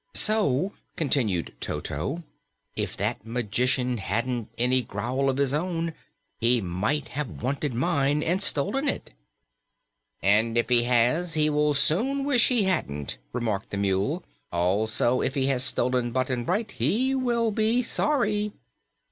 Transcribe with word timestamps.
"So," 0.15 0.73
continued 0.95 1.53
Toto, 1.59 2.23
"if 2.75 2.97
that 2.97 3.23
magician 3.23 3.99
hadn't 3.99 4.49
any 4.57 4.81
growl 4.81 5.29
of 5.29 5.37
his 5.37 5.53
own, 5.53 5.93
he 6.39 6.59
might 6.59 7.09
have 7.09 7.43
wanted 7.43 7.75
mine 7.75 8.23
and 8.23 8.41
stolen 8.41 8.87
it." 8.89 9.13
"And 10.23 10.57
if 10.57 10.69
he 10.69 10.85
has, 10.85 11.35
he 11.35 11.51
will 11.51 11.75
soon 11.75 12.25
wish 12.25 12.47
he 12.47 12.63
hadn't," 12.63 13.19
remarked 13.31 13.69
the 13.69 13.77
Mule. 13.77 14.23
"Also, 14.51 15.21
if 15.21 15.35
he 15.35 15.45
has 15.45 15.63
stolen 15.63 16.09
Button 16.09 16.45
Bright, 16.45 16.71
he 16.71 17.13
will 17.13 17.51
be 17.51 17.83
sorry." 17.83 18.53